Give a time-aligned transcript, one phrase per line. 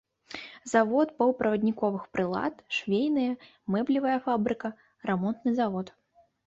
[0.71, 3.29] Завод паўправадніковых прылад, швейная,
[3.77, 4.77] мэблевая фабрыка,
[5.13, 5.99] рамонтны завод.